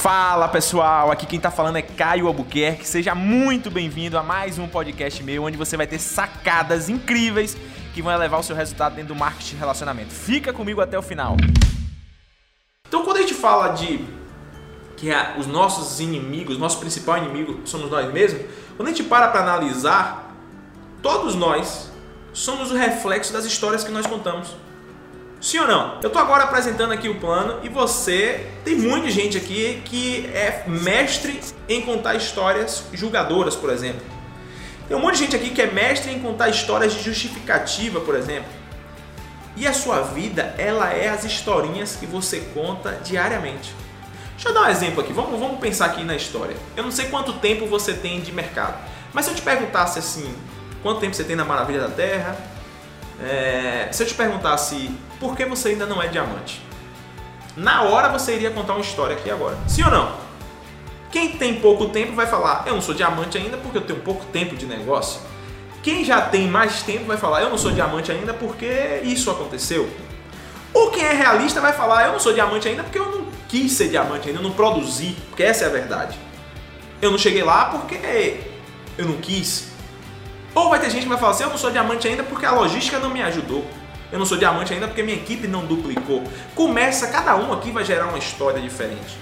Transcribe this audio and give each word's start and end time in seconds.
Fala 0.00 0.48
pessoal, 0.48 1.10
aqui 1.10 1.26
quem 1.26 1.38
tá 1.38 1.50
falando 1.50 1.76
é 1.76 1.82
Caio 1.82 2.26
Albuquerque. 2.26 2.88
Seja 2.88 3.14
muito 3.14 3.70
bem-vindo 3.70 4.16
a 4.16 4.22
mais 4.22 4.58
um 4.58 4.66
podcast 4.66 5.22
meu, 5.22 5.44
onde 5.44 5.58
você 5.58 5.76
vai 5.76 5.86
ter 5.86 5.98
sacadas 5.98 6.88
incríveis 6.88 7.54
que 7.92 8.00
vão 8.00 8.10
elevar 8.10 8.40
o 8.40 8.42
seu 8.42 8.56
resultado 8.56 8.94
dentro 8.94 9.12
do 9.12 9.20
marketing 9.20 9.50
de 9.50 9.56
relacionamento. 9.56 10.10
Fica 10.10 10.54
comigo 10.54 10.80
até 10.80 10.98
o 10.98 11.02
final. 11.02 11.36
Então, 12.88 13.04
quando 13.04 13.18
a 13.18 13.20
gente 13.20 13.34
fala 13.34 13.74
de 13.74 14.02
que 14.96 15.10
é 15.10 15.34
os 15.38 15.46
nossos 15.46 16.00
inimigos, 16.00 16.56
nosso 16.56 16.80
principal 16.80 17.18
inimigo 17.18 17.60
somos 17.66 17.90
nós 17.90 18.10
mesmos, 18.10 18.40
quando 18.78 18.88
a 18.88 18.92
gente 18.92 19.02
para 19.02 19.28
para 19.28 19.42
analisar, 19.42 20.34
todos 21.02 21.34
nós 21.34 21.92
somos 22.32 22.70
o 22.70 22.74
reflexo 22.74 23.34
das 23.34 23.44
histórias 23.44 23.84
que 23.84 23.92
nós 23.92 24.06
contamos. 24.06 24.56
Sim 25.40 25.60
ou 25.60 25.66
não? 25.66 25.98
Eu 26.02 26.10
tô 26.10 26.18
agora 26.18 26.44
apresentando 26.44 26.92
aqui 26.92 27.08
o 27.08 27.14
plano 27.14 27.60
e 27.62 27.68
você 27.70 28.46
tem 28.62 28.76
muita 28.76 29.10
gente 29.10 29.38
aqui 29.38 29.80
que 29.86 30.26
é 30.34 30.64
mestre 30.66 31.40
em 31.66 31.80
contar 31.80 32.14
histórias 32.14 32.84
julgadoras, 32.92 33.56
por 33.56 33.70
exemplo. 33.70 34.02
Tem 34.86 34.94
um 34.94 35.00
monte 35.00 35.14
de 35.14 35.20
gente 35.20 35.36
aqui 35.36 35.48
que 35.48 35.62
é 35.62 35.70
mestre 35.70 36.12
em 36.12 36.18
contar 36.20 36.50
histórias 36.50 36.92
de 36.92 37.02
justificativa, 37.02 38.00
por 38.00 38.14
exemplo. 38.14 38.50
E 39.56 39.66
a 39.66 39.72
sua 39.72 40.02
vida, 40.02 40.54
ela 40.58 40.92
é 40.92 41.08
as 41.08 41.24
historinhas 41.24 41.96
que 41.96 42.04
você 42.04 42.40
conta 42.52 43.00
diariamente. 43.02 43.74
Deixa 44.32 44.50
eu 44.50 44.54
dar 44.54 44.64
um 44.64 44.70
exemplo 44.70 45.00
aqui, 45.00 45.12
vamos, 45.12 45.40
vamos 45.40 45.58
pensar 45.58 45.86
aqui 45.86 46.04
na 46.04 46.16
história. 46.16 46.56
Eu 46.76 46.82
não 46.82 46.90
sei 46.90 47.06
quanto 47.06 47.32
tempo 47.34 47.66
você 47.66 47.94
tem 47.94 48.20
de 48.20 48.30
mercado, 48.30 48.76
mas 49.12 49.24
se 49.24 49.30
eu 49.30 49.34
te 49.34 49.42
perguntasse 49.42 49.98
assim, 49.98 50.34
quanto 50.82 51.00
tempo 51.00 51.16
você 51.16 51.24
tem 51.24 51.34
na 51.34 51.46
Maravilha 51.46 51.80
da 51.80 51.88
Terra, 51.88 52.36
é, 53.22 53.88
se 53.92 54.02
eu 54.02 54.06
te 54.06 54.14
perguntasse 54.14 54.90
por 55.18 55.36
que 55.36 55.44
você 55.44 55.70
ainda 55.70 55.86
não 55.86 56.02
é 56.02 56.08
diamante, 56.08 56.62
na 57.56 57.82
hora 57.82 58.08
você 58.08 58.34
iria 58.34 58.50
contar 58.50 58.74
uma 58.74 58.80
história 58.80 59.16
aqui 59.16 59.30
agora. 59.30 59.56
Sim 59.68 59.84
ou 59.84 59.90
não? 59.90 60.14
Quem 61.10 61.32
tem 61.32 61.60
pouco 61.60 61.88
tempo 61.88 62.12
vai 62.12 62.26
falar, 62.26 62.64
eu 62.66 62.74
não 62.74 62.80
sou 62.80 62.94
diamante 62.94 63.36
ainda 63.36 63.56
porque 63.56 63.78
eu 63.78 63.82
tenho 63.82 63.98
pouco 64.00 64.24
tempo 64.26 64.56
de 64.56 64.64
negócio. 64.64 65.20
Quem 65.82 66.04
já 66.04 66.20
tem 66.20 66.46
mais 66.46 66.82
tempo 66.82 67.06
vai 67.06 67.16
falar, 67.16 67.42
eu 67.42 67.50
não 67.50 67.58
sou 67.58 67.72
diamante 67.72 68.12
ainda 68.12 68.32
porque 68.32 69.00
isso 69.02 69.30
aconteceu. 69.30 69.90
Ou 70.72 70.90
quem 70.90 71.04
é 71.04 71.12
realista 71.12 71.60
vai 71.60 71.72
falar, 71.72 72.06
eu 72.06 72.12
não 72.12 72.20
sou 72.20 72.32
diamante 72.32 72.68
ainda 72.68 72.84
porque 72.84 72.98
eu 72.98 73.10
não 73.10 73.26
quis 73.48 73.72
ser 73.72 73.88
diamante 73.88 74.28
ainda, 74.28 74.38
eu 74.38 74.42
não 74.44 74.52
produzi, 74.52 75.16
porque 75.28 75.42
essa 75.42 75.64
é 75.64 75.66
a 75.66 75.70
verdade. 75.70 76.16
Eu 77.02 77.10
não 77.10 77.18
cheguei 77.18 77.42
lá 77.42 77.66
porque 77.66 78.40
eu 78.96 79.06
não 79.06 79.16
quis. 79.16 79.72
Ou 80.54 80.68
vai 80.68 80.80
ter 80.80 80.90
gente 80.90 81.02
que 81.02 81.08
vai 81.08 81.18
falar 81.18 81.32
assim: 81.32 81.44
eu 81.44 81.50
não 81.50 81.58
sou 81.58 81.70
diamante 81.70 82.06
ainda 82.08 82.22
porque 82.22 82.46
a 82.46 82.52
logística 82.52 82.98
não 82.98 83.10
me 83.10 83.22
ajudou. 83.22 83.64
Eu 84.12 84.18
não 84.18 84.26
sou 84.26 84.36
diamante 84.36 84.72
ainda 84.72 84.88
porque 84.88 85.02
minha 85.02 85.16
equipe 85.16 85.46
não 85.46 85.64
duplicou. 85.64 86.24
Começa, 86.54 87.08
cada 87.08 87.36
um 87.36 87.52
aqui 87.52 87.70
vai 87.70 87.84
gerar 87.84 88.06
uma 88.06 88.18
história 88.18 88.60
diferente. 88.60 89.18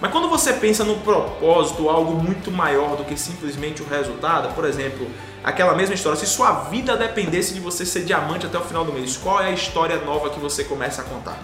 Mas 0.00 0.12
quando 0.12 0.28
você 0.28 0.52
pensa 0.52 0.84
no 0.84 0.98
propósito, 0.98 1.88
algo 1.88 2.12
muito 2.14 2.50
maior 2.50 2.96
do 2.96 3.04
que 3.04 3.16
simplesmente 3.16 3.80
o 3.80 3.86
resultado, 3.86 4.54
por 4.54 4.66
exemplo, 4.66 5.08
aquela 5.42 5.74
mesma 5.74 5.94
história, 5.94 6.18
se 6.18 6.26
sua 6.26 6.64
vida 6.64 6.94
dependesse 6.96 7.54
de 7.54 7.60
você 7.60 7.86
ser 7.86 8.04
diamante 8.04 8.44
até 8.44 8.58
o 8.58 8.60
final 8.60 8.84
do 8.84 8.92
mês, 8.92 9.16
qual 9.16 9.40
é 9.40 9.46
a 9.46 9.52
história 9.52 9.96
nova 9.98 10.28
que 10.28 10.38
você 10.38 10.64
começa 10.64 11.00
a 11.00 11.04
contar? 11.04 11.38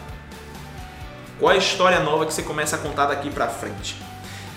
Qual 1.39 1.51
é 1.51 1.55
a 1.55 1.59
história 1.59 2.01
nova 2.01 2.27
que 2.27 2.34
você 2.34 2.43
começa 2.43 2.77
a 2.77 2.78
contar 2.78 3.06
daqui 3.06 3.31
para 3.31 3.48
frente? 3.48 3.97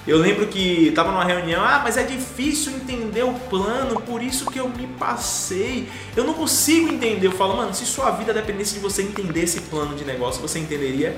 Eu 0.05 0.17
lembro 0.17 0.47
que 0.47 0.89
estava 0.89 1.11
numa 1.11 1.23
reunião, 1.23 1.63
ah, 1.63 1.79
mas 1.81 1.95
é 1.95 2.03
difícil 2.03 2.73
entender 2.73 3.23
o 3.23 3.33
plano, 3.33 4.01
por 4.01 4.21
isso 4.21 4.51
que 4.51 4.59
eu 4.59 4.67
me 4.67 4.85
passei. 4.85 5.89
Eu 6.13 6.25
não 6.25 6.33
consigo 6.33 6.89
entender. 6.89 7.27
Eu 7.27 7.31
falo, 7.31 7.55
mano, 7.55 7.73
se 7.73 7.85
sua 7.85 8.11
vida 8.11 8.33
dependesse 8.33 8.73
de 8.73 8.79
você 8.81 9.01
entender 9.01 9.43
esse 9.43 9.61
plano 9.61 9.95
de 9.95 10.03
negócio, 10.03 10.41
você 10.41 10.59
entenderia? 10.59 11.17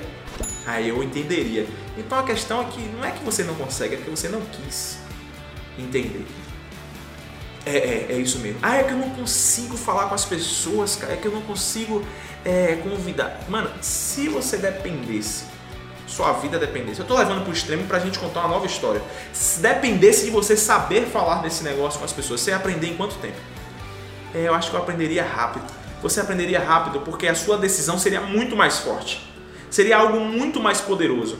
Aí 0.67 0.89
eu 0.89 1.02
entenderia. 1.02 1.66
Então 1.97 2.19
a 2.19 2.23
questão 2.23 2.61
é 2.61 2.66
que 2.66 2.81
não 2.81 3.03
é 3.03 3.09
que 3.09 3.23
você 3.23 3.44
não 3.44 3.56
consegue, 3.56 3.95
é 3.95 3.97
que 3.97 4.09
você 4.09 4.30
não 4.30 4.41
quis 4.41 5.00
entender. 5.80 6.25
É, 7.66 7.78
é, 7.78 8.06
é 8.09 8.17
isso 8.17 8.38
mesmo. 8.38 8.59
Ah, 8.61 8.78
é 8.78 8.83
que 8.83 8.91
eu 8.91 8.97
não 8.97 9.09
consigo 9.09 9.75
falar 9.75 10.07
com 10.09 10.13
as 10.13 10.25
pessoas, 10.25 10.96
cara. 10.96 11.13
É 11.13 11.16
que 11.17 11.28
eu 11.28 11.31
não 11.31 11.41
consigo 11.41 12.06
é, 12.44 12.75
convidar. 12.84 13.46
Mano, 13.50 13.72
se 13.81 14.29
você 14.29 14.57
dependesse 14.57 15.46
sua 16.07 16.33
vida 16.33 16.59
dependesse. 16.59 16.99
Eu 16.99 17.03
estou 17.03 17.17
levando 17.17 17.41
para 17.41 17.49
o 17.49 17.53
extremo 17.53 17.85
para 17.88 17.97
a 17.97 17.99
gente 17.99 18.19
contar 18.19 18.41
uma 18.41 18.49
nova 18.49 18.66
história. 18.66 19.01
Se 19.33 19.59
dependesse 19.59 20.25
de 20.25 20.31
você 20.31 20.55
saber 20.55 21.05
falar 21.05 21.41
desse 21.41 21.63
negócio 21.63 21.99
com 21.99 22.05
as 22.05 22.13
pessoas, 22.13 22.41
você 22.41 22.51
ia 22.51 22.57
aprender 22.57 22.88
em 22.88 22.95
quanto 22.95 23.16
tempo? 23.16 23.38
É, 24.33 24.47
eu 24.47 24.53
acho 24.53 24.69
que 24.69 24.75
eu 24.75 24.81
aprenderia 24.81 25.23
rápido. 25.23 25.66
Você 26.01 26.19
aprenderia 26.19 26.59
rápido 26.59 26.99
porque 26.99 27.27
a 27.27 27.35
sua 27.35 27.57
decisão 27.57 27.97
seria 27.97 28.21
muito 28.21 28.55
mais 28.55 28.79
forte. 28.79 29.25
Seria 29.69 29.97
algo 29.97 30.19
muito 30.19 30.59
mais 30.59 30.79
poderoso. 30.79 31.39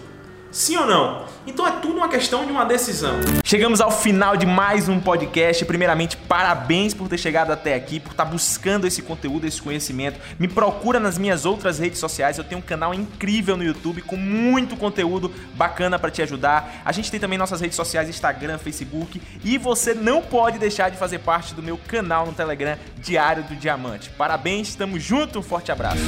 Sim 0.56 0.78
ou 0.78 0.86
não? 0.86 1.26
Então 1.46 1.68
é 1.68 1.72
tudo 1.82 1.98
uma 1.98 2.08
questão 2.08 2.46
de 2.46 2.52
uma 2.52 2.64
decisão. 2.64 3.20
Chegamos 3.44 3.82
ao 3.82 3.92
final 3.92 4.38
de 4.38 4.46
mais 4.46 4.88
um 4.88 5.02
podcast. 5.02 5.66
Primeiramente, 5.66 6.16
parabéns 6.16 6.94
por 6.94 7.10
ter 7.10 7.18
chegado 7.18 7.52
até 7.52 7.76
aqui, 7.76 8.00
por 8.00 8.12
estar 8.12 8.24
buscando 8.24 8.88
esse 8.88 9.02
conteúdo, 9.02 9.46
esse 9.46 9.62
conhecimento. 9.62 10.18
Me 10.40 10.48
procura 10.48 10.98
nas 10.98 11.18
minhas 11.18 11.46
outras 11.46 11.78
redes 11.78 12.00
sociais. 12.00 12.38
Eu 12.38 12.46
tenho 12.46 12.60
um 12.60 12.64
canal 12.64 12.94
incrível 12.94 13.58
no 13.58 13.66
YouTube 13.66 14.02
com 14.04 14.16
muito 14.16 14.78
conteúdo 14.78 15.30
bacana 15.56 16.00
para 16.00 16.10
te 16.10 16.22
ajudar. 16.22 16.82
A 16.86 16.92
gente 16.94 17.12
tem 17.12 17.20
também 17.20 17.38
nossas 17.38 17.60
redes 17.60 17.76
sociais, 17.76 18.08
Instagram, 18.08 18.58
Facebook, 18.58 19.22
e 19.44 19.58
você 19.58 19.94
não 19.94 20.22
pode 20.22 20.58
deixar 20.58 20.90
de 20.90 20.96
fazer 20.96 21.20
parte 21.20 21.54
do 21.54 21.62
meu 21.62 21.78
canal 21.78 22.26
no 22.26 22.32
Telegram 22.32 22.78
Diário 22.98 23.44
do 23.44 23.58
Diamante. 23.58 24.10
Parabéns, 24.12 24.70
estamos 24.70 25.04
junto, 25.04 25.38
um 25.38 25.44
forte 25.44 25.70
abraço. 25.70 26.00